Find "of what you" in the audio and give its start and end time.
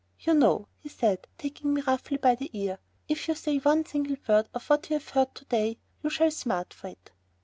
4.51-4.95